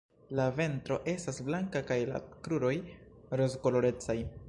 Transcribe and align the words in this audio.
La 0.37 0.45
ventro 0.59 0.97
estas 1.13 1.41
blanka 1.51 1.83
kaj 1.93 1.99
la 2.15 2.25
kruroj 2.49 2.75
rozkolorecaj. 3.43 4.23